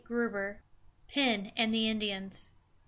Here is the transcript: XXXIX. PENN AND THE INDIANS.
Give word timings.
XXXIX. 0.09 0.57
PENN 1.09 1.51
AND 1.55 1.71
THE 1.71 1.87
INDIANS. 1.87 2.49